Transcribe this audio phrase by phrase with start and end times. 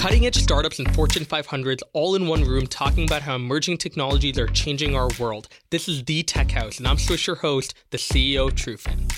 [0.00, 4.38] Cutting edge startups and Fortune 500s all in one room talking about how emerging technologies
[4.38, 5.46] are changing our world.
[5.68, 9.12] This is The Tech House, and I'm Swisher host, the CEO Trufan.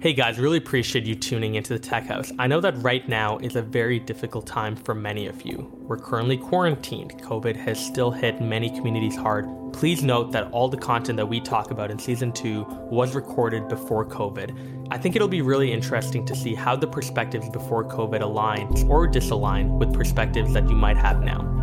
[0.00, 2.32] Hey guys, really appreciate you tuning into the Tech House.
[2.38, 5.70] I know that right now is a very difficult time for many of you.
[5.82, 7.20] We're currently quarantined.
[7.20, 9.46] COVID has still hit many communities hard.
[9.72, 13.68] Please note that all the content that we talk about in season two was recorded
[13.68, 14.88] before COVID.
[14.90, 19.08] I think it'll be really interesting to see how the perspectives before COVID align or
[19.08, 21.61] disalign with perspectives that you might have now.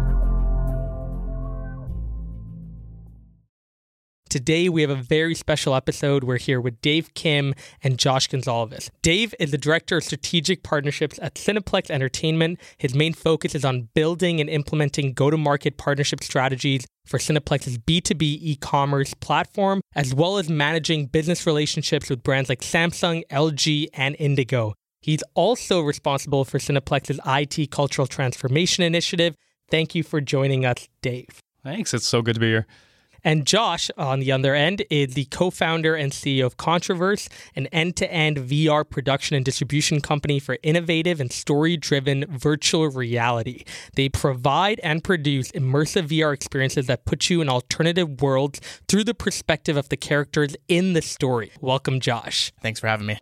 [4.30, 6.24] Today, we have a very special episode.
[6.24, 8.92] We're here with Dave Kim and Josh Gonsalves.
[9.02, 12.60] Dave is the Director of Strategic Partnerships at Cineplex Entertainment.
[12.78, 17.80] His main focus is on building and implementing go to market partnership strategies for Cineplex's
[17.80, 23.88] B2B e commerce platform, as well as managing business relationships with brands like Samsung, LG,
[23.96, 24.76] and Indigo.
[25.02, 29.34] He's also responsible for Cineplex's IT cultural transformation initiative.
[29.72, 31.40] Thank you for joining us, Dave.
[31.64, 31.96] Thanks.
[31.96, 32.68] It's so good to be here.
[33.24, 37.68] And Josh, on the other end, is the co founder and CEO of Contraverse, an
[37.68, 43.64] end to end VR production and distribution company for innovative and story driven virtual reality.
[43.96, 49.14] They provide and produce immersive VR experiences that put you in alternative worlds through the
[49.14, 51.52] perspective of the characters in the story.
[51.62, 52.52] Welcome, Josh.
[52.62, 53.20] Thanks for having me.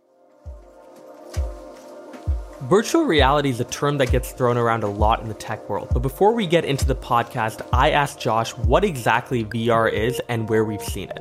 [2.62, 5.88] Virtual reality is a term that gets thrown around a lot in the tech world.
[5.92, 10.48] But before we get into the podcast, I asked Josh what exactly VR is and
[10.48, 11.20] where we've seen it.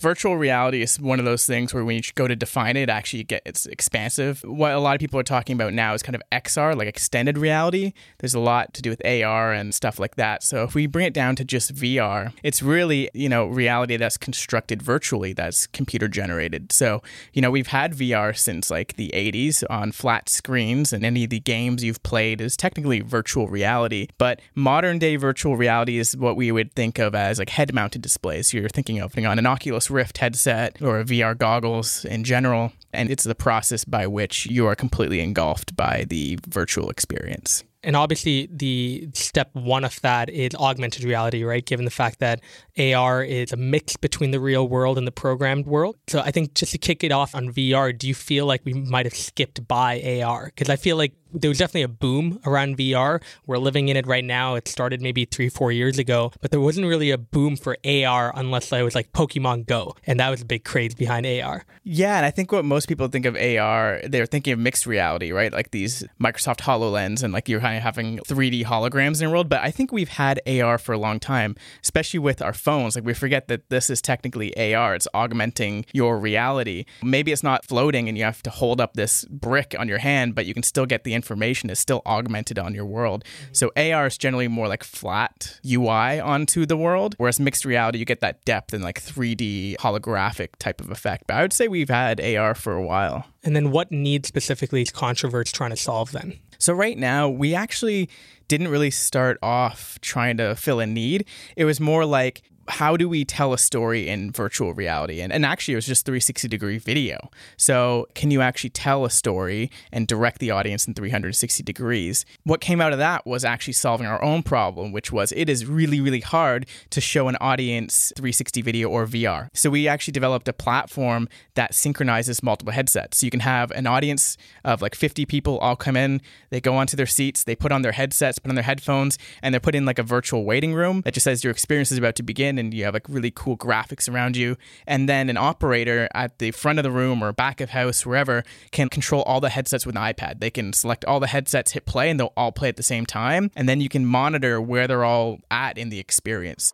[0.00, 3.24] Virtual reality is one of those things where when you go to define it, actually
[3.24, 4.42] get it's expansive.
[4.42, 7.36] What a lot of people are talking about now is kind of XR, like extended
[7.36, 7.92] reality.
[8.18, 10.42] There's a lot to do with AR and stuff like that.
[10.42, 14.16] So if we bring it down to just VR, it's really, you know, reality that's
[14.16, 16.72] constructed virtually, that's computer generated.
[16.72, 17.02] So,
[17.32, 21.30] you know, we've had VR since like the 80s on flat screens and any of
[21.30, 26.36] the games you've played is technically virtual reality, but modern day virtual reality is what
[26.36, 28.54] we would think of as like head mounted displays.
[28.54, 32.72] You're thinking of on an Oculus Rift headset or VR goggles in general.
[32.92, 37.64] And it's the process by which you are completely engulfed by the virtual experience.
[37.82, 41.64] And obviously, the step one of that is augmented reality, right?
[41.64, 42.40] Given the fact that
[42.78, 45.96] AR is a mix between the real world and the programmed world.
[46.06, 48.74] So I think just to kick it off on VR, do you feel like we
[48.74, 50.46] might have skipped by AR?
[50.46, 53.22] Because I feel like there was definitely a boom around VR.
[53.46, 54.54] We're living in it right now.
[54.54, 58.32] It started maybe three, four years ago, but there wasn't really a boom for AR
[58.34, 59.94] unless it was like Pokemon Go.
[60.04, 61.64] And that was a big craze behind AR.
[61.84, 62.16] Yeah.
[62.16, 65.52] And I think what most people think of AR, they're thinking of mixed reality, right?
[65.52, 69.48] Like these Microsoft HoloLens and like you're kind of having 3D holograms in your world.
[69.48, 72.96] But I think we've had AR for a long time, especially with our phones.
[72.96, 76.84] Like we forget that this is technically AR, it's augmenting your reality.
[77.02, 80.34] Maybe it's not floating and you have to hold up this brick on your hand,
[80.34, 83.24] but you can still get the information it's still augmented on your world.
[83.24, 83.54] Mm-hmm.
[83.54, 88.04] So AR is generally more like flat UI onto the world, whereas mixed reality, you
[88.04, 91.24] get that depth and like 3D holographic type of effect.
[91.28, 93.26] But I would say we've had AR for a while.
[93.42, 96.38] And then what need specifically is Contraverse trying to solve then?
[96.60, 98.08] So right now, we actually
[98.46, 101.24] didn't really start off trying to fill a need.
[101.56, 105.20] It was more like how do we tell a story in virtual reality?
[105.20, 107.30] And, and actually, it was just 360 degree video.
[107.56, 112.24] So, can you actually tell a story and direct the audience in 360 degrees?
[112.44, 115.66] What came out of that was actually solving our own problem, which was it is
[115.66, 119.48] really, really hard to show an audience 360 video or VR.
[119.52, 123.18] So, we actually developed a platform that synchronizes multiple headsets.
[123.18, 126.20] So, you can have an audience of like 50 people all come in,
[126.50, 129.52] they go onto their seats, they put on their headsets, put on their headphones, and
[129.52, 132.14] they're put in like a virtual waiting room that just says your experience is about
[132.14, 134.56] to begin and you have like really cool graphics around you.
[134.86, 138.44] And then an operator at the front of the room or back of house, wherever,
[138.70, 140.40] can control all the headsets with an iPad.
[140.40, 143.06] They can select all the headsets, hit play, and they'll all play at the same
[143.06, 143.50] time.
[143.56, 146.72] And then you can monitor where they're all at in the experience.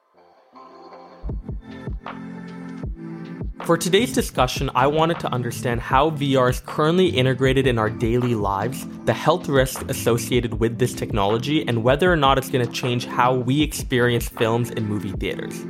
[3.64, 8.34] For today's discussion, I wanted to understand how VR is currently integrated in our daily
[8.34, 12.72] lives, the health risks associated with this technology, and whether or not it's going to
[12.72, 15.64] change how we experience films in movie theaters.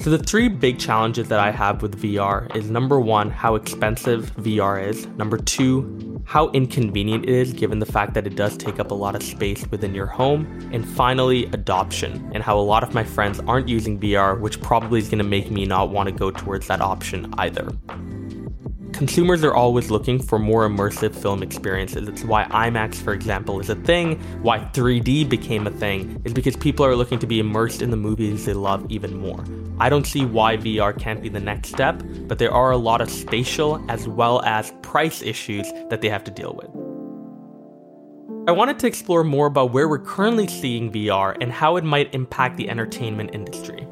[0.00, 4.30] So, the three big challenges that I have with VR is number one, how expensive
[4.36, 8.78] VR is, number two, how inconvenient it is given the fact that it does take
[8.78, 12.82] up a lot of space within your home, and finally, adoption, and how a lot
[12.82, 16.06] of my friends aren't using VR, which probably is going to make me not want
[16.06, 17.66] to go towards that option either.
[18.92, 22.08] consumers are always looking for more immersive film experiences.
[22.08, 26.56] It's why IMAX, for example, is a thing, why 3D became a thing, is because
[26.56, 29.44] people are looking to be immersed in the movies they love even more.
[29.80, 33.00] I don't see why VR can't be the next step, but there are a lot
[33.00, 36.70] of spatial as well as price issues that they have to deal with.
[38.48, 42.12] I wanted to explore more about where we're currently seeing VR and how it might
[42.12, 43.86] impact the entertainment industry.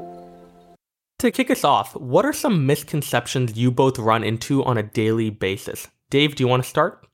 [1.20, 5.30] To kick us off, what are some misconceptions you both run into on a daily
[5.30, 5.86] basis?
[6.10, 7.05] Dave, do you want to start?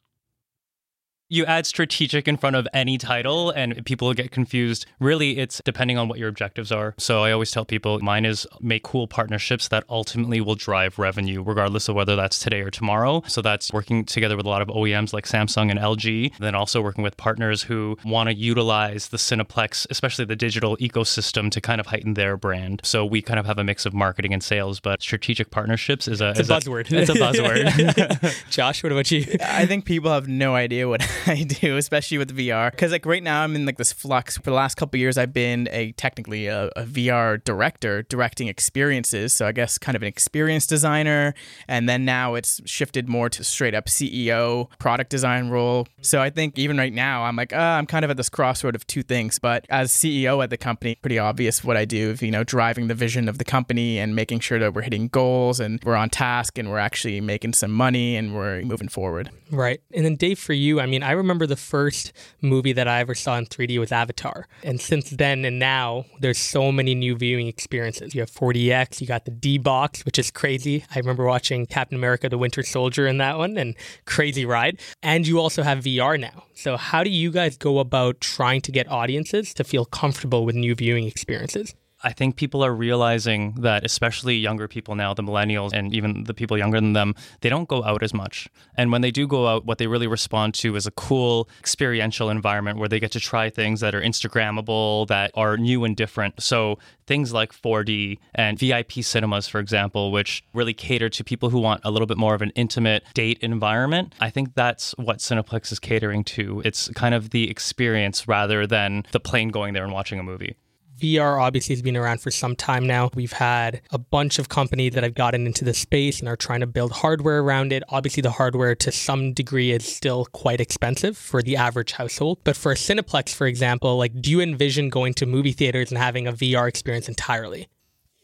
[1.32, 4.84] You add strategic in front of any title and people get confused.
[5.00, 6.94] Really, it's depending on what your objectives are.
[6.98, 11.42] So I always tell people mine is make cool partnerships that ultimately will drive revenue,
[11.42, 13.22] regardless of whether that's today or tomorrow.
[13.26, 16.82] So that's working together with a lot of OEMs like Samsung and LG, then also
[16.82, 21.80] working with partners who want to utilize the Cineplex, especially the digital ecosystem, to kind
[21.80, 22.82] of heighten their brand.
[22.84, 26.20] So we kind of have a mix of marketing and sales, but strategic partnerships is
[26.20, 26.92] a, it's is a buzzword.
[26.92, 28.44] A, it's a buzzword.
[28.50, 29.24] Josh, what about you?
[29.40, 32.70] I think people have no idea what I do, especially with VR.
[32.70, 34.36] Because like right now, I'm in like this flux.
[34.36, 39.32] For the last couple years, I've been a technically a, a, VR director, directing experiences.
[39.32, 41.34] So I guess kind of an experience designer,
[41.68, 45.86] and then now it's shifted more to straight up CEO, product design role.
[46.00, 48.74] So I think even right now, I'm like, uh, I'm kind of at this crossroad
[48.74, 49.38] of two things.
[49.38, 52.16] But as CEO at the company, pretty obvious what I do.
[52.20, 55.60] You know, driving the vision of the company and making sure that we're hitting goals
[55.60, 59.30] and we're on task and we're actually making some money and we're moving forward.
[59.50, 59.80] Right.
[59.92, 63.14] And then Dave, for you, I mean, I remember the first movie that I ever
[63.14, 64.46] saw in 3D was Avatar.
[64.62, 68.14] And since then and now, there's so many new viewing experiences.
[68.14, 70.84] You have 4DX, you got the D box, which is crazy.
[70.94, 73.74] I remember watching Captain America the Winter Soldier in that one and
[74.06, 74.80] crazy ride.
[75.02, 76.44] And you also have VR now.
[76.54, 80.54] So, how do you guys go about trying to get audiences to feel comfortable with
[80.54, 81.74] new viewing experiences?
[82.02, 86.34] I think people are realizing that, especially younger people now, the millennials and even the
[86.34, 88.48] people younger than them, they don't go out as much.
[88.76, 92.30] And when they do go out, what they really respond to is a cool experiential
[92.30, 96.42] environment where they get to try things that are Instagrammable, that are new and different.
[96.42, 101.58] So things like 4D and VIP cinemas, for example, which really cater to people who
[101.58, 104.14] want a little bit more of an intimate date environment.
[104.20, 106.62] I think that's what Cineplex is catering to.
[106.64, 110.56] It's kind of the experience rather than the plain going there and watching a movie.
[111.02, 113.10] VR obviously has been around for some time now.
[113.14, 116.60] We've had a bunch of companies that have gotten into the space and are trying
[116.60, 117.82] to build hardware around it.
[117.88, 122.38] Obviously, the hardware to some degree is still quite expensive for the average household.
[122.44, 125.98] But for a Cineplex, for example, like do you envision going to movie theaters and
[125.98, 127.68] having a VR experience entirely?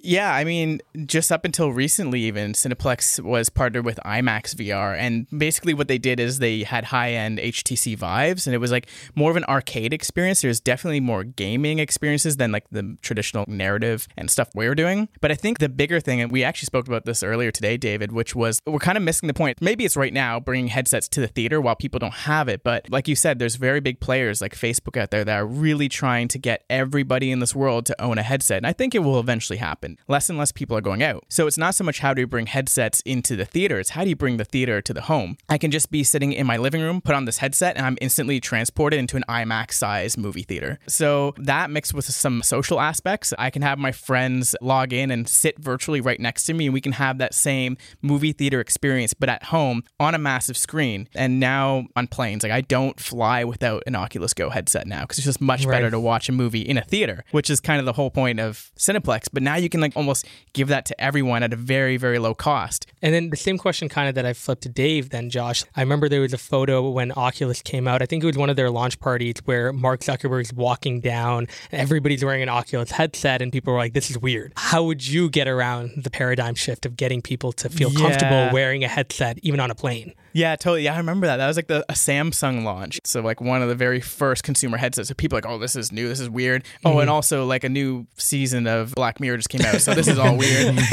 [0.01, 5.27] Yeah, I mean, just up until recently, even Cineplex was partnered with IMAX VR, and
[5.37, 9.33] basically what they did is they had high-end HTC Vives, and it was like more
[9.33, 10.41] of an arcade experience.
[10.41, 15.09] There's definitely more gaming experiences than like the traditional narrative and stuff we are doing.
[15.21, 18.13] But I think the bigger thing, and we actually spoke about this earlier today, David,
[18.13, 19.61] which was we're kind of missing the point.
[19.61, 22.89] Maybe it's right now bringing headsets to the theater while people don't have it, but
[22.89, 26.29] like you said, there's very big players like Facebook out there that are really trying
[26.29, 29.19] to get everybody in this world to own a headset, and I think it will
[29.19, 30.05] eventually happen happen.
[30.09, 31.25] Less and less people are going out.
[31.29, 34.05] So it's not so much how do you bring headsets into the theater, it's how
[34.05, 35.37] do you bring the theater to the home.
[35.49, 37.99] I can just be sitting in my living room, put on this headset, and I'm
[38.01, 40.79] instantly transported into an IMAX size movie theater.
[40.87, 45.29] So that mixed with some social aspects, I can have my friends log in and
[45.29, 49.15] sit virtually right next to me, and we can have that same movie theater experience,
[49.15, 51.09] but at home on a massive screen.
[51.15, 55.19] And now on planes, like I don't fly without an Oculus Go headset now because
[55.19, 55.73] it's just much right.
[55.73, 58.41] better to watch a movie in a theater, which is kind of the whole point
[58.41, 59.29] of Cineplex.
[59.33, 62.19] But now you can can like almost give that to everyone at a very, very
[62.19, 62.87] low cost.
[63.01, 65.65] And then the same question kind of that I flipped to Dave then, Josh.
[65.77, 68.03] I remember there was a photo when Oculus came out.
[68.03, 71.81] I think it was one of their launch parties where Mark Zuckerberg's walking down and
[71.81, 74.53] everybody's wearing an Oculus headset and people were like, this is weird.
[74.57, 78.01] How would you get around the paradigm shift of getting people to feel yeah.
[78.01, 80.15] comfortable wearing a headset even on a plane?
[80.39, 80.85] Yeah, totally.
[80.85, 81.39] Yeah, I remember that.
[81.39, 83.01] That was like the a Samsung launch.
[83.03, 85.09] So like one of the very first consumer headsets.
[85.09, 86.07] So people like, oh, this is new.
[86.07, 86.65] This is weird.
[86.85, 87.01] Oh, mm-hmm.
[87.01, 89.81] and also like a new season of Black Mirror just came out.
[89.81, 90.77] So this is all weird,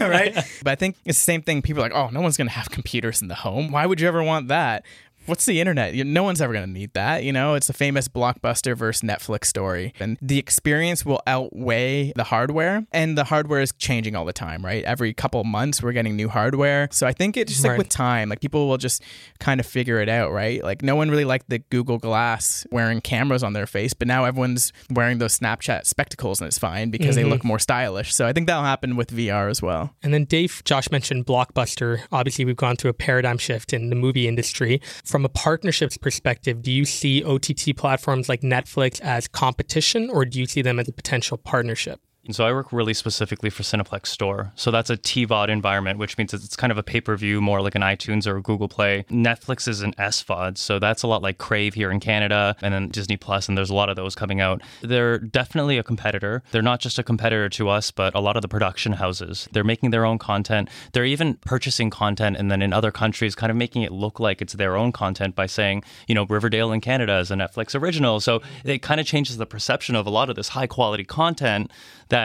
[0.00, 0.34] right?
[0.62, 1.60] But I think it's the same thing.
[1.60, 3.70] People are like, oh, no one's gonna have computers in the home.
[3.70, 4.86] Why would you ever want that?
[5.28, 5.94] What's the internet?
[5.94, 7.22] No one's ever going to need that.
[7.22, 9.92] You know, it's a famous blockbuster versus Netflix story.
[10.00, 12.86] And the experience will outweigh the hardware.
[12.92, 14.84] And the hardware is changing all the time, right?
[14.84, 16.88] Every couple months, we're getting new hardware.
[16.90, 17.70] So I think it's just right.
[17.70, 19.02] like with time, like people will just
[19.38, 20.62] kind of figure it out, right?
[20.62, 24.24] Like no one really liked the Google Glass wearing cameras on their face, but now
[24.24, 27.24] everyone's wearing those Snapchat spectacles and it's fine because mm-hmm.
[27.24, 28.14] they look more stylish.
[28.14, 29.94] So I think that'll happen with VR as well.
[30.02, 32.00] And then Dave, Josh mentioned Blockbuster.
[32.12, 34.80] Obviously, we've gone through a paradigm shift in the movie industry.
[35.04, 40.24] From from a partnerships perspective, do you see OTT platforms like Netflix as competition or
[40.24, 42.00] do you see them as a potential partnership?
[42.30, 44.52] So I work really specifically for Cineplex Store.
[44.54, 47.62] So that's a TVOD environment, which means it's kind of a pay per view, more
[47.62, 49.04] like an iTunes or a Google Play.
[49.10, 50.58] Netflix is an SVOD.
[50.58, 53.70] So that's a lot like Crave here in Canada and then Disney Plus, and there's
[53.70, 54.60] a lot of those coming out.
[54.82, 56.42] They're definitely a competitor.
[56.50, 59.48] They're not just a competitor to us, but a lot of the production houses.
[59.52, 60.68] They're making their own content.
[60.92, 64.42] They're even purchasing content and then in other countries, kind of making it look like
[64.42, 68.20] it's their own content by saying, you know, Riverdale in Canada is a Netflix original.
[68.20, 71.70] So it kind of changes the perception of a lot of this high quality content
[72.08, 72.17] that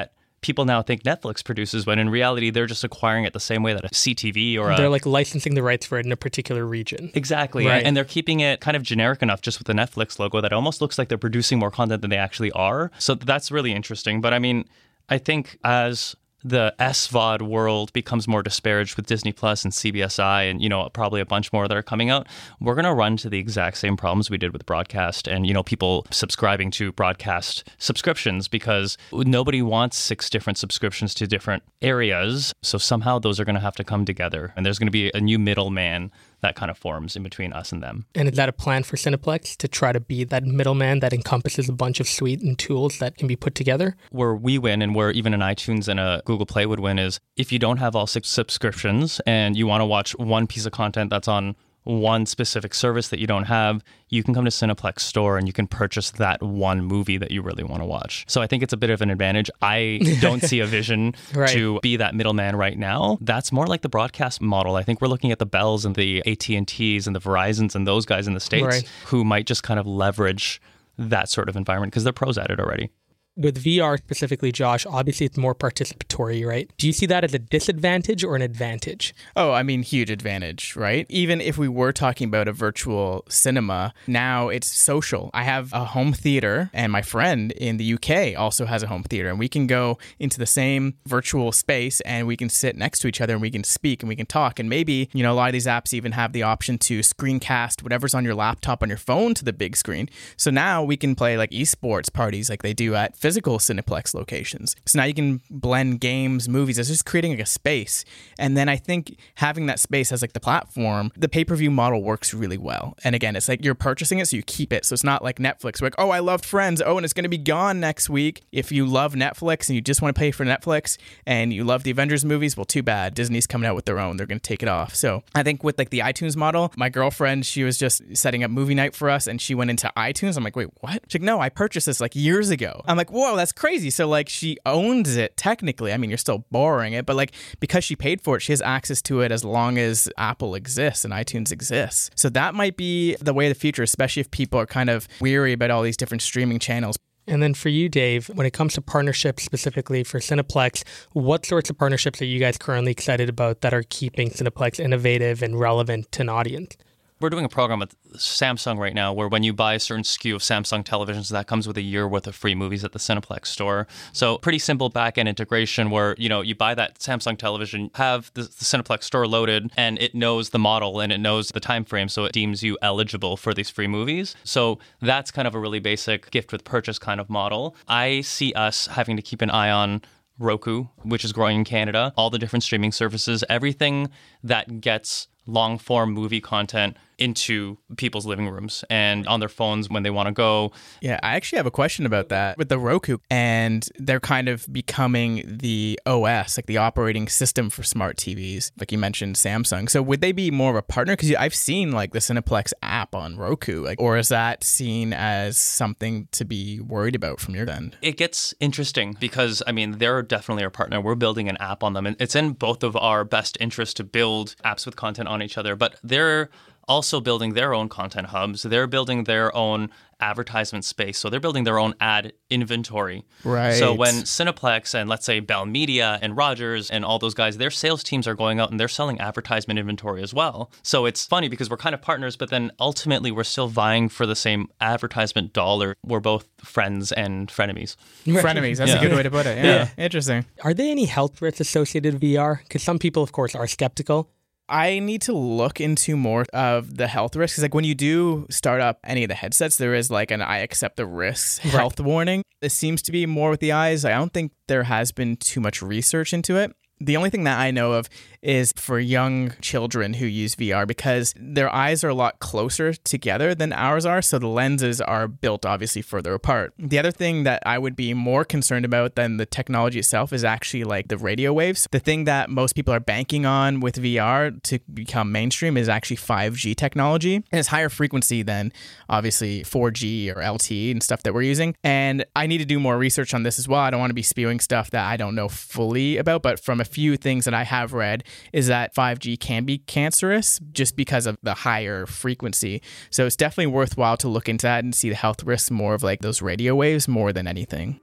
[0.44, 3.74] people now think Netflix produces when in reality they're just acquiring it the same way
[3.74, 6.66] that a CTV or a They're like licensing the rights for it in a particular
[6.66, 7.12] region.
[7.16, 7.66] Exactly.
[7.66, 7.84] Right.
[7.84, 10.56] And they're keeping it kind of generic enough just with the Netflix logo that it
[10.56, 12.92] almost looks like they're producing more content than they actually are.
[13.00, 14.22] So that's really interesting.
[14.22, 14.66] But I mean,
[15.10, 20.62] I think as the SVOD world becomes more disparaged with Disney Plus and CBSI and,
[20.62, 22.28] you know, probably a bunch more that are coming out,
[22.60, 25.54] we're going to run to the exact same problems we did with broadcast and, you
[25.54, 32.54] know, people subscribing to broadcast subscriptions because nobody wants six different subscriptions to different areas.
[32.62, 35.12] So somehow those are going to have to come together and there's going to be
[35.14, 36.12] a new middleman
[36.44, 38.06] that kind of forms in between us and them.
[38.14, 41.68] And is that a plan for Cineplex to try to be that middleman that encompasses
[41.68, 43.96] a bunch of suite and tools that can be put together?
[44.12, 47.20] Where we win and where even an iTunes and a Google Play would win is
[47.36, 50.72] if you don't have all six subscriptions and you want to watch one piece of
[50.72, 55.00] content that's on one specific service that you don't have, you can come to Cineplex
[55.02, 58.26] store and you can purchase that one movie that you really want to watch.
[58.28, 59.50] So I think it's a bit of an advantage.
[59.62, 61.50] I don't see a vision Right.
[61.50, 63.18] to be that middleman right now.
[63.22, 64.76] That's more like the broadcast model.
[64.76, 68.06] I think we're looking at the Bells and the AT&Ts and the Verizons and those
[68.06, 68.90] guys in the states Right.
[69.06, 70.62] who might just kind of leverage
[70.98, 72.92] that sort of environment because they're pros at it already.
[73.36, 76.72] With VR specifically, Josh, obviously it's more participatory, right?
[76.78, 79.16] Do you see that as a disadvantage or an advantage?
[79.36, 81.08] Oh, I mean, huge advantage, right?
[81.10, 85.32] Even if we were talking about a virtual cinema, now it's social.
[85.34, 89.02] I have a home theater, and my friend in the UK also has a home
[89.02, 93.00] theater, and we can go into the same virtual space and we can sit next
[93.00, 94.60] to each other and we can speak and we can talk.
[94.60, 97.82] And maybe, you know, a lot of these apps even have the option to screencast
[97.82, 100.08] whatever's on your laptop on your phone to the big screen.
[100.38, 104.76] So now we can play like esports parties like they do at physical Cineplex locations.
[104.86, 106.78] So now you can blend games, movies.
[106.78, 108.04] It's just creating like a space.
[108.38, 111.72] And then I think having that space as like the platform, the pay per view
[111.72, 112.98] model works really well.
[113.02, 114.84] And again, it's like you're purchasing it, so you keep it.
[114.84, 116.82] So it's not like Netflix, like, oh, I loved Friends.
[116.86, 118.44] Oh, and it's going to be gone next week.
[118.52, 121.84] If you love Netflix and you just want to pay for Netflix and you love
[121.84, 123.14] the Avengers movies, well, too bad.
[123.14, 124.18] Disney's coming out with their own.
[124.18, 124.96] They're going to take it off.
[124.96, 128.52] So I think with like the iTunes model, my girlfriend, she was just setting up
[128.52, 130.36] movie night for us and she went into iTunes.
[130.36, 131.04] I'm like, wait, what?
[131.08, 132.82] She's like, no, I purchased this like years ago.
[132.86, 133.90] I'm like, whoa, that's crazy.
[133.90, 135.94] So like she owns it technically.
[135.94, 138.62] I mean, you're still borrowing it, but like because she paid for it, she has
[138.62, 142.10] access to it as long as Apple exists and iTunes exists.
[142.16, 145.08] So that might be the way of the future, especially if people are kind of
[145.22, 146.98] weary about all these different streaming channels.
[147.26, 151.70] And then for you, Dave, when it comes to partnerships specifically for Cineplex, what sorts
[151.70, 156.12] of partnerships are you guys currently excited about that are keeping Cineplex innovative and relevant
[156.14, 156.76] to an audience?
[157.24, 160.36] We're doing a program with Samsung right now where when you buy a certain SKU
[160.36, 163.46] of Samsung televisions, that comes with a year worth of free movies at the Cineplex
[163.48, 163.88] store.
[164.12, 168.30] So pretty simple back end integration where, you know, you buy that Samsung television, have
[168.34, 171.86] the, the Cineplex store loaded, and it knows the model and it knows the time
[171.86, 174.36] frame, so it deems you eligible for these free movies.
[174.44, 177.78] So that's kind of a really basic gift with purchase kind of model.
[177.88, 180.02] I see us having to keep an eye on
[180.40, 184.10] Roku, which is growing in Canada, all the different streaming services, everything
[184.44, 190.04] that gets long form movie content into people's living rooms and on their phones when
[190.04, 190.74] they want to go.
[191.02, 194.68] Yeah, I actually have a question about that with the Roku, and they're kind of
[194.72, 199.90] becoming the OS, like the operating system for smart TVs, like you mentioned Samsung.
[199.90, 201.14] So would they be more of a partner?
[201.14, 205.58] Because I've seen like the Cineplex app on Roku, like, or is that seen as
[205.58, 207.98] something to be worried about from your end?
[208.02, 211.00] It gets interesting because, I mean, they're definitely our partner.
[211.00, 214.04] We're building an app on them, and it's in both of our best interests to
[214.04, 216.50] build apps with content on each other, but they're
[216.88, 218.64] also building their own content hubs.
[218.64, 221.18] They're building their own advertisement space.
[221.18, 223.26] So they're building their own ad inventory.
[223.44, 223.74] Right.
[223.74, 227.72] So when Cineplex and let's say Bell Media and Rogers and all those guys, their
[227.72, 230.72] sales teams are going out and they're selling advertisement inventory as well.
[230.82, 234.26] So it's funny because we're kind of partners, but then ultimately we're still vying for
[234.26, 235.96] the same advertisement dollar.
[236.06, 237.98] We're both friends and frenemies.
[238.26, 238.78] Frenemies.
[238.78, 239.00] That's Yeah.
[239.00, 239.64] a good way to put it.
[239.64, 239.90] Yeah.
[239.98, 240.46] Interesting.
[240.64, 242.60] Are there any health risks associated with VR?
[242.64, 244.30] Because some people, of course, are skeptical.
[244.74, 247.62] I need to look into more of the health risks.
[247.62, 250.58] like when you do start up any of the headsets, there is like an I
[250.60, 252.42] accept the risks health warning.
[252.60, 254.04] It seems to be more with the eyes.
[254.04, 256.76] I don't think there has been too much research into it.
[257.00, 258.08] The only thing that I know of
[258.42, 263.56] is for young children who use VR because their eyes are a lot closer together
[263.56, 264.22] than ours are.
[264.22, 266.74] So the lenses are built obviously further apart.
[266.78, 270.44] The other thing that I would be more concerned about than the technology itself is
[270.44, 271.88] actually like the radio waves.
[271.92, 276.18] The thing that most people are banking on with VR to become mainstream is actually
[276.18, 277.36] 5G technology.
[277.36, 278.74] And it's higher frequency than
[279.10, 281.76] obviously 4G or LTE and stuff that we're using.
[281.84, 283.80] And I need to do more research on this as well.
[283.80, 286.82] I don't want to be spewing stuff that I don't know fully about, but from
[286.82, 291.26] a few things that I have read is that 5G can be cancerous just because
[291.26, 292.82] of the higher frequency.
[293.10, 296.04] So it's definitely worthwhile to look into that and see the health risks more of
[296.04, 298.00] like those radio waves more than anything.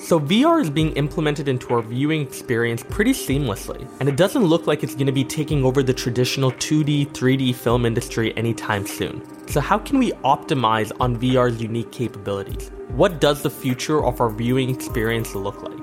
[0.00, 4.66] So VR is being implemented into our viewing experience pretty seamlessly, and it doesn't look
[4.66, 9.22] like it's going to be taking over the traditional 2D, 3D film industry anytime soon.
[9.46, 12.70] So how can we optimize on VR's unique capabilities?
[12.88, 15.79] What does the future of our viewing experience look like?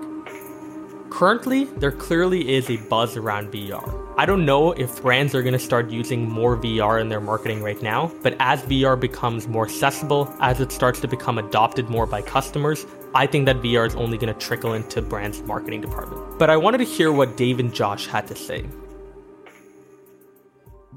[1.10, 4.14] Currently, there clearly is a buzz around VR.
[4.18, 7.64] I don't know if brands are going to start using more VR in their marketing
[7.64, 12.06] right now, but as VR becomes more accessible, as it starts to become adopted more
[12.06, 12.86] by customers,
[13.16, 16.38] I think that VR is only going to trickle into brands' marketing department.
[16.38, 18.66] But I wanted to hear what Dave and Josh had to say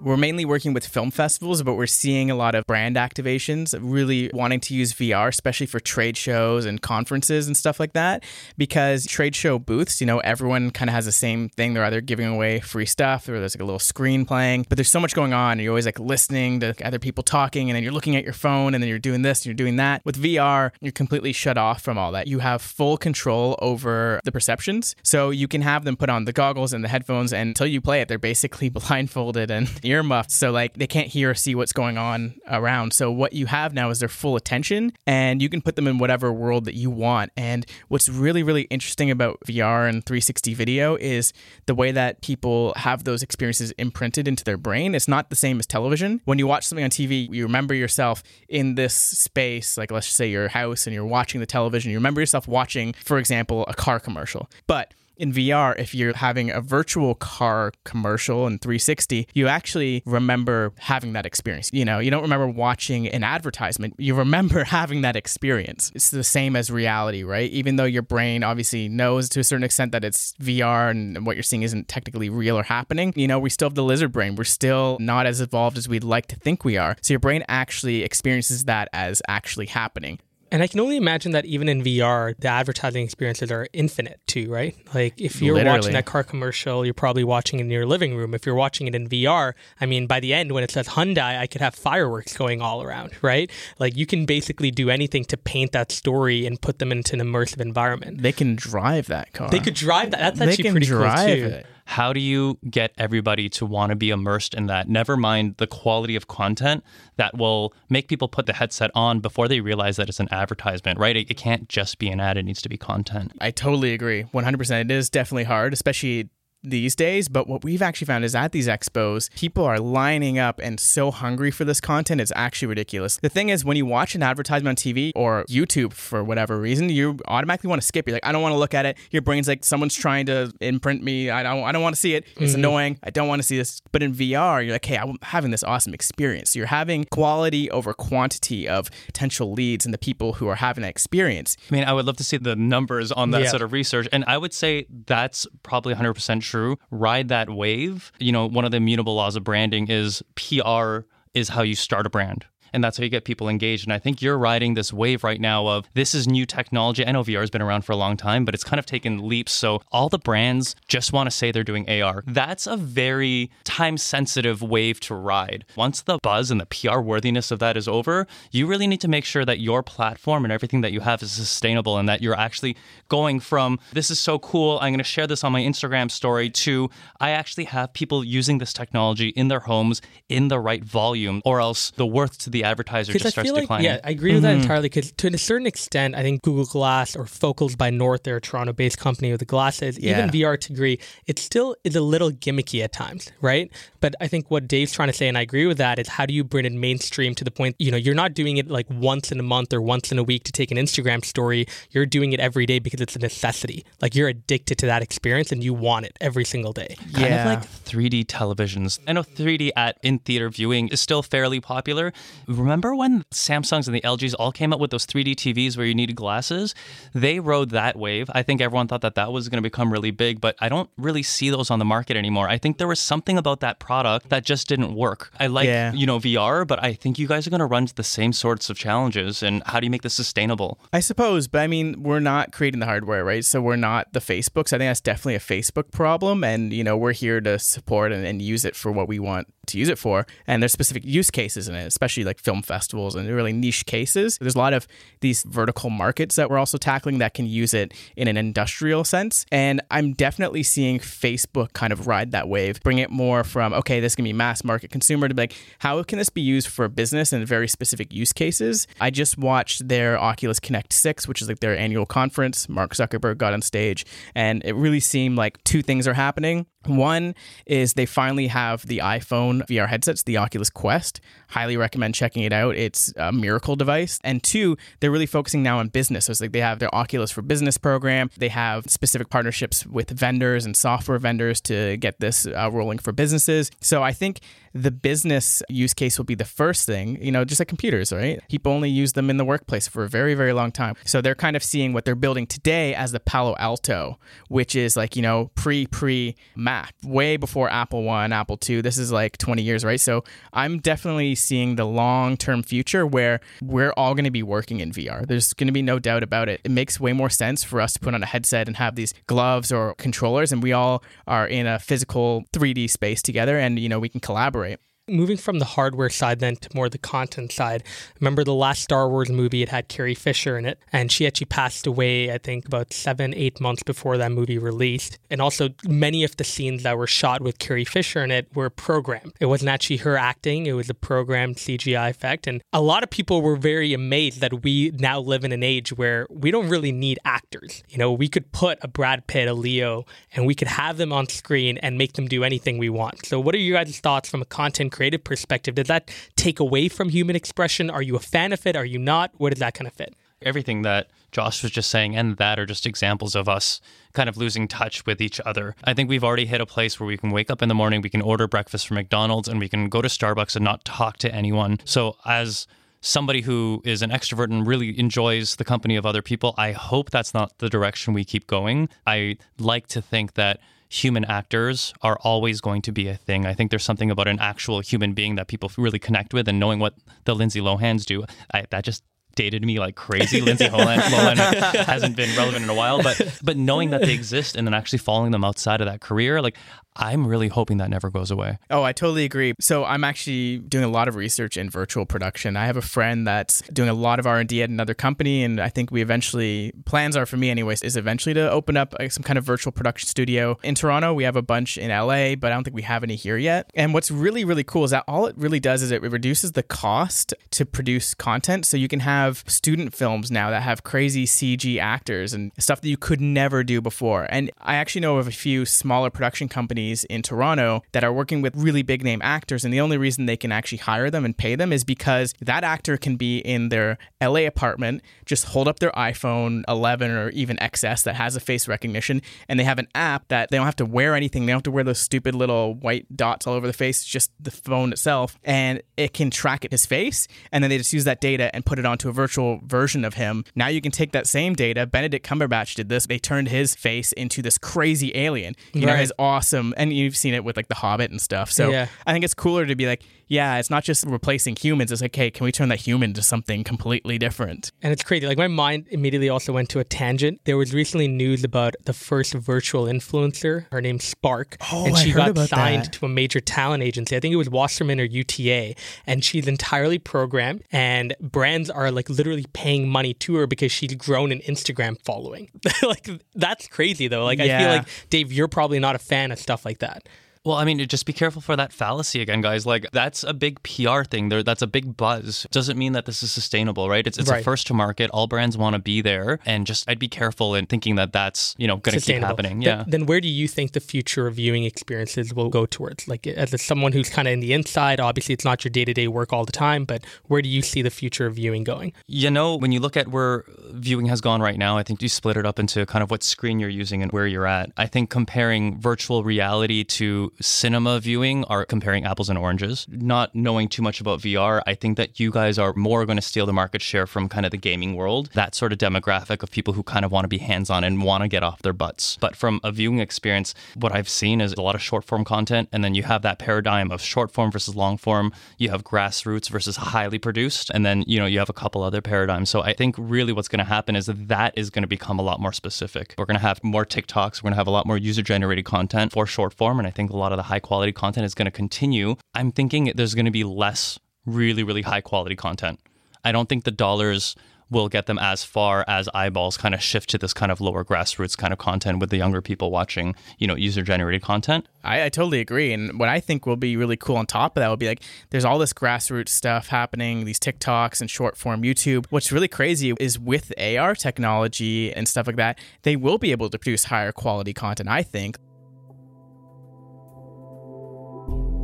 [0.03, 4.31] we're mainly working with film festivals, but we're seeing a lot of brand activations really
[4.33, 8.25] wanting to use VR, especially for trade shows and conferences and stuff like that.
[8.57, 11.75] Because trade show booths, you know, everyone kind of has the same thing.
[11.75, 14.91] They're either giving away free stuff or there's like a little screen playing, but there's
[14.91, 15.59] so much going on.
[15.59, 18.75] You're always like listening to other people talking, and then you're looking at your phone,
[18.75, 20.03] and then you're doing this and you're doing that.
[20.05, 22.27] With VR, you're completely shut off from all that.
[22.27, 24.95] You have full control over the perceptions.
[25.03, 27.81] So you can have them put on the goggles and the headphones, and until you
[27.81, 31.73] play it, they're basically blindfolded and earmuffed, so like they can't hear or see what's
[31.73, 32.93] going on around.
[32.93, 35.99] So what you have now is their full attention, and you can put them in
[35.99, 37.33] whatever world that you want.
[37.37, 41.33] And what's really really interesting about VR and 360 video is
[41.67, 44.95] the way that people have those experiences imprinted into their brain.
[44.95, 46.21] It's not the same as television.
[46.25, 50.29] When you watch something on TV, you remember yourself in this space, like let's say
[50.29, 51.91] your house, and you're watching the television.
[51.91, 56.51] You remember yourself watching, for example, a car commercial, but in VR, if you're having
[56.51, 61.71] a virtual car commercial in 360, you actually remember having that experience.
[61.73, 65.93] You know, you don't remember watching an advertisement, you remember having that experience.
[65.95, 67.51] It's the same as reality, right?
[67.51, 71.37] Even though your brain obviously knows to a certain extent that it's VR and what
[71.37, 74.37] you're seeing isn't technically real or happening, you know, we still have the lizard brain.
[74.37, 76.97] We're still not as evolved as we'd like to think we are.
[77.03, 80.19] So your brain actually experiences that as actually happening.
[80.53, 84.51] And I can only imagine that even in VR, the advertising experiences are infinite too,
[84.51, 84.77] right?
[84.95, 85.79] Like if you're Literally.
[85.79, 88.35] watching that car commercial, you're probably watching it in your living room.
[88.35, 91.39] If you're watching it in VR, I mean, by the end, when it says Hyundai,
[91.39, 93.51] I could have fireworks going all around, right?
[93.79, 97.21] Like you can basically do anything to paint that story and put them into an
[97.21, 98.23] immersive environment.
[98.23, 99.51] They can drive that car.
[99.51, 100.35] They could drive that.
[100.37, 101.47] That's actually pretty cool too.
[101.47, 101.67] it.
[101.91, 104.89] How do you get everybody to want to be immersed in that?
[104.89, 106.85] Never mind the quality of content
[107.17, 111.01] that will make people put the headset on before they realize that it's an advertisement,
[111.01, 111.17] right?
[111.17, 113.33] It, it can't just be an ad, it needs to be content.
[113.41, 114.23] I totally agree.
[114.33, 114.81] 100%.
[114.83, 116.29] It is definitely hard, especially
[116.63, 117.29] these days.
[117.29, 121.11] But what we've actually found is at these expos, people are lining up and so
[121.11, 122.21] hungry for this content.
[122.21, 123.19] It's actually ridiculous.
[123.23, 126.89] The thing is, when you watch an advertisement on TV or YouTube for whatever reason,
[126.89, 128.07] you automatically want to skip.
[128.07, 128.97] You're like, I don't want to look at it.
[129.11, 131.31] Your brain's like, someone's trying to imprint me.
[131.31, 132.25] I don't, I don't want to see it.
[132.37, 132.61] It's mm-hmm.
[132.61, 132.99] annoying.
[133.03, 133.81] I don't want to see this.
[133.93, 136.55] But in VR, you're like, hey, I'm having this awesome experience.
[136.55, 140.89] You're having quality over quantity of potential leads and the people who are having that
[140.91, 141.57] experience.
[141.71, 143.49] I mean, I would love to see the numbers on that Yeah.
[143.49, 144.09] sort of research.
[144.13, 146.79] And I would say that's probably 100% true.
[146.91, 148.13] Ride that wave.
[148.19, 151.01] You know, one of the immutable laws of branding is PR
[151.35, 152.45] is how you start a brand.
[152.73, 153.85] And that's how you get people engaged.
[153.85, 157.07] And I think you're riding this wave right now of this is new technology.
[157.07, 159.27] I know VR has been around for a long time, but it's kind of taken
[159.29, 159.53] leaps.
[159.53, 162.23] So all the brands just want to say they're doing AR.
[162.27, 165.65] That's a very time sensitive wave to ride.
[165.77, 169.09] Once the buzz and the PR worthiness of that is over, you really need to
[169.09, 172.37] make sure that your platform and everything that you have is sustainable and that you're
[172.37, 172.77] actually
[173.09, 176.51] going from this is so cool, I'm going to share this on my Instagram story
[176.51, 181.43] to I actually have people using this technology in their homes in the right volume,
[181.45, 183.85] or else the worth to the advertiser just Because I starts feel like, declining.
[183.87, 184.63] yeah, I agree with that mm-hmm.
[184.63, 184.89] entirely.
[184.89, 188.41] Because to a certain extent, I think Google Glass or Focals by North, they're a
[188.41, 189.99] Toronto-based company with the glasses.
[189.99, 190.19] Yeah.
[190.19, 193.71] Even VR to degree, it still is a little gimmicky at times, right?
[194.01, 196.27] But I think what Dave's trying to say, and I agree with that, is how
[196.27, 198.87] do you bring it mainstream to the point, you know, you're not doing it like
[198.91, 201.67] once in a month or once in a week to take an Instagram story.
[201.91, 203.85] You're doing it every day because it's a necessity.
[204.01, 206.97] Like you're addicted to that experience and you want it every single day.
[207.13, 207.53] kind Yeah.
[207.53, 208.99] of like 3D televisions.
[209.07, 212.13] I know 3D at in theater viewing is still fairly popular.
[212.57, 215.95] Remember when Samsungs and the LGs all came up with those 3D TVs where you
[215.95, 216.75] needed glasses?
[217.15, 218.29] They rode that wave.
[218.35, 220.91] I think everyone thought that that was going to become really big, but I don't
[220.99, 222.49] really see those on the market anymore.
[222.49, 225.31] I think there was something about that product that just didn't work.
[225.39, 225.93] I like, Yeah.
[225.93, 228.33] you know, VR, but I think you guys are going to run into the same
[228.33, 229.43] sorts of challenges.
[229.43, 230.79] And how do you make this sustainable?
[230.93, 233.45] I suppose, but I mean, we're not creating the hardware, right?
[233.45, 234.73] So we're not the Facebooks.
[234.73, 236.43] I think that's definitely a Facebook problem.
[236.45, 239.47] And, you know, we're here to support and, and use it for what we want
[239.67, 240.27] to use it for.
[240.47, 244.39] And there's specific use cases in it, especially like film festivals and really niche cases.
[244.41, 244.87] There's a lot of
[245.21, 249.47] these vertical markets that we're also tackling that can use it in an industrial sense.
[249.53, 254.01] And I'm definitely seeing Facebook kind of ride that wave, bring it more from, okay,
[254.01, 257.33] this can be mass market consumer to like, how can this be used for business
[257.33, 258.87] and very specific use cases?
[259.01, 262.69] I just watched their Oculus Connect 6, which is like their annual conference.
[262.69, 266.67] Mark Zuckerberg got on stage, and it really seemed like two things are happening.
[266.87, 267.35] One
[267.67, 271.21] is they finally have the iPhone VR headsets, the Oculus Quest.
[271.49, 272.75] Highly recommend checking it out.
[272.75, 274.19] It's a miracle device.
[274.25, 276.25] And two, they're really focusing now on business.
[276.25, 278.31] So it's like they have their Oculus for Business program.
[278.39, 283.13] They have specific partnerships with vendors and software vendors to get this uh, rolling for
[283.13, 283.71] businesses.
[283.81, 284.41] So I think
[284.73, 288.41] the business use case will be the first thing, you know, just like computers, right?
[288.49, 290.95] People only use them in the workplace for a very, very long time.
[291.05, 294.97] So they're kind of seeing what they're building today as the Palo Alto, which is
[294.97, 298.83] like, you know, pre pre Mac, way before Apple 1, Apple 2.
[298.83, 300.01] This is like 20 years, right?
[300.01, 304.81] So I'm definitely seeing the long term future where we're all going to be working
[304.81, 305.27] in VR.
[305.27, 306.61] There's going to be no doubt about it.
[306.65, 309.15] It makes way more sense for us to put on a headset and have these
[309.27, 313.89] gloves or controllers, and we all are in a physical 3D space together and, you
[313.89, 317.53] know, we can collaborate operate Moving from the hardware side then to more the content
[317.53, 317.83] side.
[318.21, 319.63] Remember the last Star Wars movie?
[319.63, 323.35] It had Carrie Fisher in it, and she actually passed away, I think, about seven,
[323.35, 325.19] eight months before that movie released.
[325.31, 328.71] And also, many of the scenes that were shot with Carrie Fisher in it were
[328.71, 329.33] programmed.
[329.41, 332.47] It wasn't actually her acting, it was a programmed CGI effect.
[332.47, 335.93] And a lot of people were very amazed that we now live in an age
[335.93, 337.83] where we don't really need actors.
[337.89, 341.13] You know, we could put a Brad Pitt, a Leo, and we could have them
[341.13, 343.27] on screen and make them do anything we want.
[343.27, 345.77] So, what are your guys' thoughts from a content creative perspective?
[345.77, 347.89] Does that take away from human expression?
[347.89, 348.77] Are you a fan of it?
[348.77, 349.31] Are you not?
[349.39, 350.15] Where does that kind of fit?
[350.43, 353.81] Everything that Josh was just saying and that are just examples of us
[354.13, 355.75] kind of losing touch with each other.
[355.85, 358.03] I think we've already hit a place where we can wake up in the morning,
[358.03, 361.17] we can order breakfast from McDonald's, and we can go to Starbucks and not talk
[361.19, 361.79] to anyone.
[361.87, 362.67] So, as
[363.01, 367.09] somebody who is an extrovert and really enjoys the company of other people, I hope
[367.09, 368.91] that's not the direction we keep going.
[369.07, 370.61] I like to think that
[370.91, 373.47] human actors are always going to be a thing.
[373.47, 376.59] I think there's something about an actual human being that people really connect with, and
[376.59, 379.05] knowing what the Lindsay Lohans do, I, that just
[379.41, 380.41] dated me like crazy.
[380.43, 384.55] Lindsay Lohan, Lohan hasn't been relevant in a while, but but knowing that they exist
[384.57, 386.57] and then actually following them outside of that career, like
[386.97, 388.59] I'm really hoping that never goes away.
[388.69, 389.55] Oh, I totally agree.
[389.61, 392.57] So I'm actually doing a lot of research in virtual production.
[392.57, 395.69] I have a friend that's doing a lot of R&D at another company, and I
[395.69, 399.23] think we eventually plans are for me, anyways, is eventually to open up uh, some
[399.23, 401.15] kind of virtual production studio in Toronto.
[401.15, 403.71] We have a bunch in LA, but I don't think we have any here yet.
[403.75, 406.63] And what's really really cool is that all it really does is it reduces the
[406.63, 408.67] cost to produce content.
[408.67, 412.89] So you can have student films now that have crazy CG actors and stuff that
[412.89, 414.27] you could never do before.
[414.31, 418.43] And I actually know of a few smaller production companies in Toronto that are working
[418.43, 419.65] with really big name actors.
[419.65, 422.65] And the only reason they can actually hire them and pay them is because that
[422.65, 427.57] actor can be in their LA apartment, just hold up their iPhone 11 or even
[427.59, 430.77] XS that has a face recognition, and they have an app that they don't have
[430.77, 431.47] to wear anything.
[431.47, 434.31] They don't have to wear those stupid little white dots all over the face, just
[434.41, 435.39] the phone itself.
[435.45, 437.29] And it can track his face.
[437.53, 440.15] And then they just use that data and put it onto a virtual version of
[440.15, 440.45] him.
[440.55, 441.87] Now you can take that same data.
[441.87, 443.07] Benedict Cumberbatch did this.
[443.07, 445.55] They turned his face into this crazy alien.
[445.75, 446.01] You know, Right.
[446.01, 448.87] his awesome and you've seen it with like the hobbit and stuff so Yeah.
[449.07, 452.15] i think it's cooler to be like yeah it's not just replacing humans it's like
[452.15, 455.27] hey can we turn that human to something completely different And it's crazy.
[455.27, 457.41] Like my mind immediately also went to a tangent.
[457.45, 460.67] There was recently news about the first virtual influencer.
[460.73, 462.93] Her name's Spark, Oh, and I she heard got signed that.
[462.95, 464.17] to a major talent agency.
[464.17, 465.75] I think it was Wasserman or UTA,
[466.07, 467.63] and she's entirely programmed.
[467.73, 472.51] And brands are like literally paying money to her because she'd grown an Instagram following.
[472.83, 474.25] like that's crazy though.
[474.25, 477.09] Like I feel like Dave, you're probably not a fan of stuff like that.
[477.43, 479.65] Well, I mean, just be careful for that fallacy again, guys.
[479.65, 481.31] Like that's a big PR thing.
[481.31, 482.47] There, that's a big buzz.
[482.51, 484.07] Doesn't mean that this is sustainable, right?
[484.07, 484.43] It's it's Right.
[484.43, 485.09] a first to market.
[485.11, 488.55] All brands want to be there, and just I'd be careful in thinking that that's
[488.59, 489.61] you know going to keep happening.
[489.61, 489.85] Then- Yeah.
[489.87, 493.09] Then, where do you think the future of viewing experiences will go towards?
[493.09, 495.87] Like as a, someone who's kind of in the inside, obviously it's not your day
[495.87, 498.65] to day work all the time, but where do you see the future of viewing
[498.65, 498.93] going?
[499.07, 502.09] You know, when you look at where viewing has gone right now, I think you
[502.11, 504.71] split it up into kind of what screen you're using and where you're at.
[504.77, 509.87] I think comparing virtual reality to cinema viewing are comparing apples and oranges.
[509.89, 513.23] Not knowing too much about VR, I think that you guys are more going to
[513.23, 516.51] steal the market share from kind of the gaming world, that sort of demographic of
[516.51, 518.73] people who kind of want to be hands on and want to get off their
[518.73, 519.17] butts.
[519.21, 522.69] But from a viewing experience, what I've seen is a lot of short form content,
[522.73, 525.33] and then you have that paradigm of short form versus long form.
[525.59, 529.01] You have grassroots versus highly produced, and then you know you have a couple other
[529.01, 529.51] paradigms.
[529.51, 532.19] So I think really what's going to happen is that that is going to become
[532.19, 533.15] a lot more specific.
[533.19, 534.43] We're going to have more TikToks.
[534.43, 536.91] We're going to have a lot more user generated content for short form, and I
[536.91, 539.17] think a lot of the high quality content is going to continue.
[539.35, 542.81] I'm thinking there's going to be less really really high quality content.
[543.25, 544.35] I don't think the dollars
[544.71, 547.85] will get them as far as eyeballs kind of shift to this kind of lower
[547.85, 551.67] grassroots kind of content with the younger people watching, you know, user generated content.
[551.83, 552.73] I, I, totally agree.
[552.73, 555.03] And what I think will be really cool on top of that will be like
[555.31, 559.07] there's all this grassroots stuff happening, these TikToks and short form YouTube.
[559.11, 563.51] What's really crazy is with AR technology and stuff like that, they will be able
[563.51, 565.37] to produce higher quality content, I think.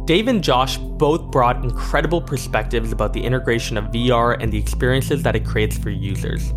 [0.07, 5.21] Dave and Josh both brought incredible perspectives about the integration of VR and the experiences
[5.25, 6.53] that it creates for users.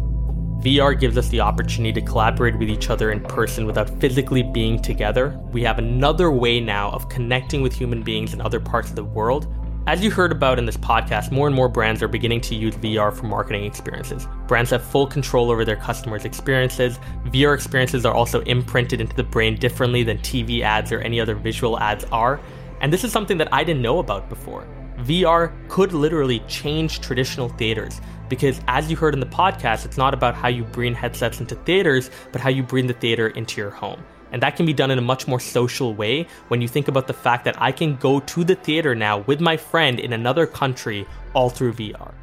[0.62, 4.80] VR gives us the opportunity to collaborate with each other in person without physically being
[4.80, 5.36] together.
[5.52, 9.04] We have another way now of connecting with human beings in other parts of the
[9.04, 9.48] world.
[9.88, 12.76] As you heard about in this podcast, more and more brands are beginning to use
[12.76, 14.28] VR for marketing experiences.
[14.46, 17.00] Brands have full control over their customers' experiences.
[17.26, 21.34] VR experiences are also imprinted into the brain differently than TV ads or any other
[21.34, 22.40] visual ads are.
[22.82, 24.68] And this is something that I didn't know about before.
[25.00, 30.14] VR could literally change traditional theaters because, as you heard in the podcast, it's not
[30.14, 33.70] about how you bring headsets into theaters, but how you bring the theater into your
[33.70, 34.04] home.
[34.32, 37.08] And that can be done in a much more social way when you think about
[37.08, 40.46] the fact that I can go to the theater now with my friend in another
[40.46, 42.14] country all through VR.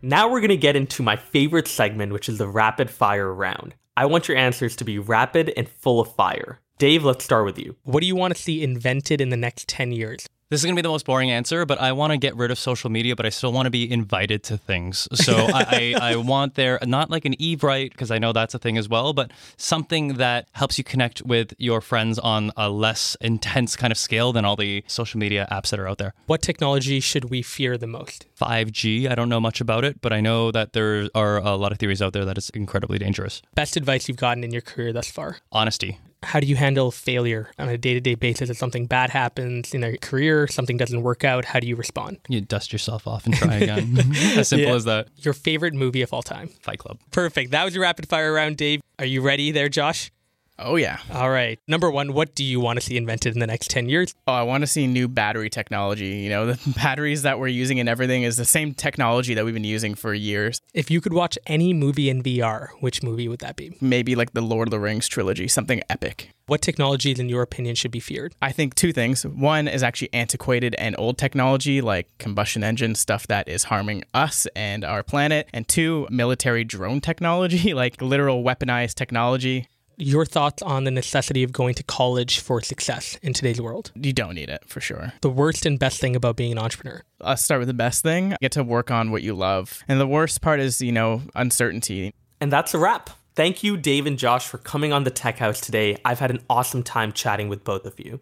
[0.00, 3.74] Now we're going to get into my favorite segment, which is the rapid fire round.
[3.96, 6.60] I want your answers to be rapid and full of fire.
[6.78, 7.74] Dave, let's start with you.
[7.82, 10.28] What do you want to see invented in the next 10 years?
[10.48, 12.52] This is going to be the most boring answer, but I want to get rid
[12.52, 15.08] of social media, but I still want to be invited to things.
[15.12, 18.54] So I, I, I, want there, not like an Eve right, because I know that's
[18.54, 22.70] a thing as well, but something that helps you connect with your friends on a
[22.70, 26.14] less intense kind of scale than all the social media apps that are out there.
[26.26, 28.24] What technology should we fear the most?
[28.40, 29.10] 5G.
[29.10, 31.78] I don't know much about it, but I know that there are a lot of
[31.78, 33.42] theories out there that it's incredibly dangerous.
[33.56, 35.38] Best advice you've gotten in your career thus far?
[35.50, 39.84] Honesty how do you handle failure on a day-to-day basis if something bad happens in
[39.84, 42.18] a career something doesn't work out how do you respond?
[42.28, 43.98] You dust yourself off and try again.
[44.36, 44.74] As simple yeah.
[44.74, 45.08] as that.
[45.16, 46.48] Your favorite movie of all time?
[46.62, 46.98] Fight club.
[47.10, 47.52] Perfect.
[47.52, 48.80] That was your rapid fire round dave.
[48.98, 50.10] Are you ready there josh
[50.60, 50.98] Oh, yeah.
[51.12, 51.58] All right.
[51.68, 54.14] Number one, what do you want to see invented in the next 10 years?
[54.26, 56.16] Oh, I want to see new battery technology.
[56.16, 59.54] You know, the batteries that we're using and everything is the same technology that we've
[59.54, 60.60] been using for years.
[60.74, 63.76] If you could watch any movie in VR, which movie would that be?
[63.80, 66.30] Maybe like the Lord of the Rings trilogy, something epic.
[66.46, 68.34] What technologies, in your opinion, should be feared?
[68.40, 69.24] I think two things.
[69.26, 74.46] One is actually antiquated and old technology, like combustion engine stuff that is harming us
[74.56, 75.48] and our planet.
[75.52, 79.68] And two, military drone technology, like literal weaponized technology
[79.98, 83.90] your thoughts on the necessity of going to college for success in today's world?
[83.94, 85.12] You don't need it for sure.
[85.20, 87.02] The worst and best thing about being an entrepreneur?
[87.20, 88.36] Let's start with the best thing.
[88.40, 89.82] Get to work on what you love.
[89.88, 92.14] And the worst part is, you know, uncertainty.
[92.40, 93.10] And that's a wrap.
[93.34, 95.96] Thank you, Dave and Josh, for coming on the Tech House today.
[96.04, 98.20] I've had an awesome time chatting with both of you.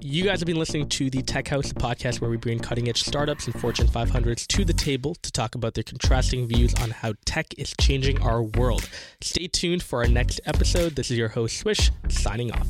[0.00, 3.02] You guys have been listening to the Tech House podcast, where we bring cutting edge
[3.02, 7.12] startups and Fortune 500s to the table to talk about their contrasting views on how
[7.26, 8.88] tech is changing our world.
[9.20, 10.96] Stay tuned for our next episode.
[10.96, 12.66] This is your host, Swish, signing off.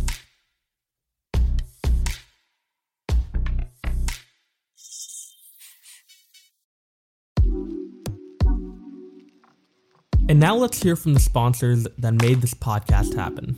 [10.28, 13.56] And now let's hear from the sponsors that made this podcast happen.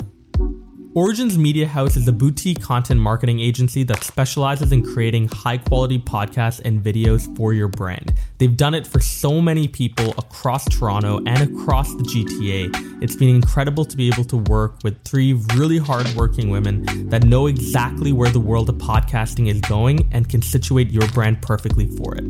[0.94, 6.00] Origins Media Haus is a boutique content marketing agency that specializes in creating high quality
[6.00, 8.12] podcasts and videos for your brand.
[8.38, 13.04] They've done it for so many people across Toronto and across the GTA.
[13.04, 17.46] It's been incredible to be able to work with three really hardworking women that know
[17.46, 22.16] exactly where the world of podcasting is going and can situate your brand perfectly for
[22.16, 22.24] it.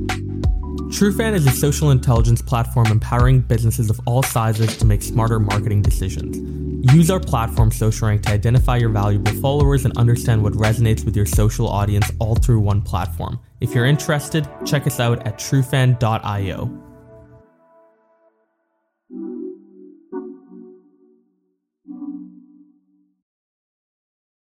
[0.90, 5.81] Trufan is a social intelligence platform empowering businesses of all sizes to make smarter marketing
[5.81, 6.60] decisions.
[6.83, 11.27] Use our platform SocialRank to identify your valuable followers and understand what resonates with your
[11.27, 13.38] social audience all through one platform.
[13.61, 16.89] If you're interested, check us out at trufan.io.